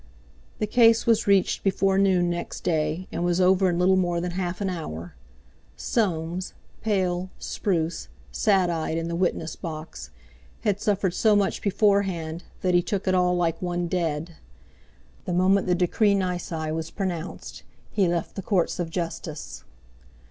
The 0.57 0.65
case 0.65 1.05
was 1.05 1.27
reached 1.27 1.63
before 1.63 1.99
noon 1.99 2.27
next 2.27 2.61
day, 2.63 3.07
and 3.11 3.23
was 3.23 3.39
over 3.39 3.69
in 3.69 3.77
little 3.77 3.95
more 3.97 4.19
than 4.19 4.31
half 4.31 4.59
an 4.59 4.67
hour. 4.67 5.13
Soames—pale, 5.77 7.29
spruce, 7.37 8.07
sad 8.31 8.71
eyed 8.71 8.97
in 8.97 9.09
the 9.09 9.15
witness 9.15 9.55
box—had 9.55 10.81
suffered 10.81 11.13
so 11.13 11.35
much 11.35 11.61
beforehand 11.61 12.43
that 12.61 12.73
he 12.73 12.81
took 12.81 13.07
it 13.07 13.13
all 13.13 13.35
like 13.37 13.61
one 13.61 13.85
dead. 13.87 14.37
The 15.25 15.33
moment 15.33 15.67
the 15.67 15.75
decree 15.75 16.15
nisi 16.15 16.71
was 16.71 16.89
pronounced 16.89 17.61
he 17.91 18.07
left 18.07 18.33
the 18.35 18.41
Courts 18.41 18.79
of 18.79 18.89
Justice. 18.89 19.65